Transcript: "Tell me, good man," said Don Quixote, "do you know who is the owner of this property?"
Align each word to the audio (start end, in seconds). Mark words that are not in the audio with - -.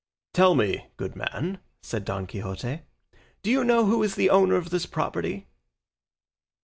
"Tell 0.33 0.55
me, 0.55 0.87
good 0.97 1.15
man," 1.15 1.59
said 1.83 2.05
Don 2.05 2.25
Quixote, 2.25 2.81
"do 3.43 3.51
you 3.51 3.63
know 3.63 3.85
who 3.85 4.01
is 4.01 4.15
the 4.15 4.31
owner 4.31 4.55
of 4.55 4.71
this 4.71 4.87
property?" 4.87 5.45